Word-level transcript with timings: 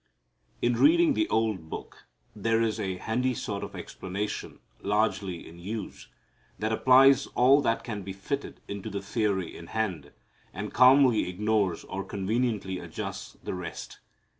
In 0.63 0.77
reading 0.77 1.13
the 1.13 1.29
old 1.29 1.69
Book 1.69 2.07
there 2.35 2.59
is 2.59 2.79
a 2.79 2.97
handy 2.97 3.35
sort 3.35 3.63
of 3.63 3.75
explanation 3.75 4.57
largely 4.81 5.47
in 5.47 5.59
use 5.59 6.07
that 6.57 6.71
applies 6.71 7.27
all 7.35 7.61
that 7.61 7.83
can 7.83 8.01
be 8.01 8.11
fitted 8.11 8.61
into 8.67 8.89
the 8.89 9.03
theory 9.03 9.55
in 9.55 9.67
hand, 9.67 10.11
and 10.55 10.73
calmly 10.73 11.29
ignores 11.29 11.83
or 11.83 12.03
conveniently 12.03 12.79
adjusts 12.79 13.37
the 13.43 13.53
rest. 13.53 13.99